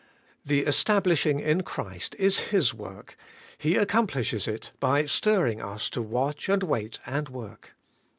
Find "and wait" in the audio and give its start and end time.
6.49-6.97